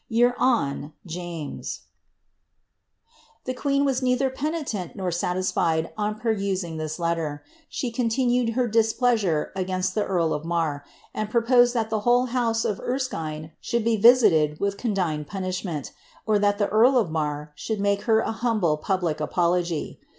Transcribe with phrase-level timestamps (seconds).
[0.09, 1.83] Your awn The
[3.55, 9.93] queen was neither penitent nor satisfied on perusing this letter; she continued her displeasure against
[9.93, 10.83] the earl of Marr,
[11.13, 15.91] and proposed that the whole house of Erskine should be visited with condign punishment,
[16.25, 19.99] or that the earl of Marr should make her a humble public apology.